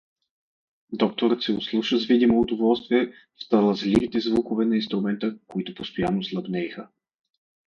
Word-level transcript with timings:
Докторът 0.93 1.41
се 1.41 1.51
ослуша 1.53 1.97
с 1.97 2.05
видимо 2.05 2.41
удоволствие 2.41 3.13
в 3.45 3.49
талазливите 3.49 4.19
звукове 4.19 4.65
на 4.65 4.75
инструмента, 4.75 5.37
които 5.47 5.75
постоянно 5.75 6.23
слабнееха. 6.23 6.89